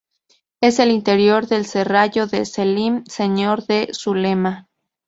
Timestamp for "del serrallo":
1.45-2.25